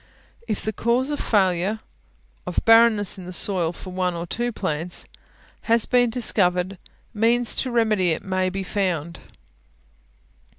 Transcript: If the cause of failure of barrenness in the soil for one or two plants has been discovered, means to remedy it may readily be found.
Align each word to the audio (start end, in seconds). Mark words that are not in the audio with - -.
If 0.47 0.63
the 0.63 0.73
cause 0.73 1.11
of 1.11 1.19
failure 1.19 1.77
of 2.47 2.59
barrenness 2.65 3.19
in 3.19 3.27
the 3.27 3.31
soil 3.33 3.71
for 3.71 3.91
one 3.91 4.15
or 4.15 4.25
two 4.25 4.51
plants 4.51 5.05
has 5.65 5.85
been 5.85 6.09
discovered, 6.09 6.79
means 7.13 7.53
to 7.57 7.69
remedy 7.69 8.09
it 8.09 8.23
may 8.23 8.45
readily 8.45 8.49
be 8.49 8.63
found. 8.63 9.19